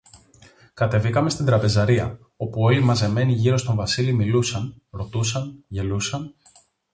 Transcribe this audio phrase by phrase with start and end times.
[0.73, 6.35] Κατεβήκαμε στην τραπεζαρία, όπου όλοι μαζεμένοι γύρω στον Βασίλη μιλούσαν, ρωτούσαν, γελούσαν